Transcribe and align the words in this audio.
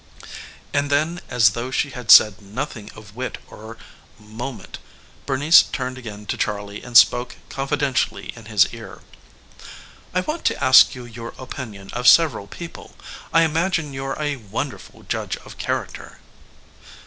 And 0.73 0.89
then 0.89 1.21
as 1.29 1.51
though 1.51 1.69
she 1.69 1.91
had 1.91 2.09
said 2.09 2.41
nothing 2.41 2.89
of 2.95 3.15
wit 3.15 3.37
or 3.47 3.77
moment 4.17 4.79
Bernice 5.27 5.61
turned 5.61 5.95
again 5.95 6.25
to 6.25 6.37
Charley 6.37 6.81
and 6.81 6.97
spoke 6.97 7.35
confidentially 7.49 8.33
in 8.35 8.45
his 8.45 8.73
ear. 8.73 9.01
"I 10.11 10.21
want 10.21 10.43
to 10.45 10.63
ask 10.63 10.95
you 10.95 11.05
your 11.05 11.35
opinion 11.37 11.91
of 11.93 12.07
several 12.07 12.47
people. 12.47 12.95
I 13.31 13.43
imagine 13.43 13.93
you're 13.93 14.19
a 14.19 14.37
wonderful 14.37 15.03
judge 15.03 15.37
of 15.37 15.59
character." 15.59 16.17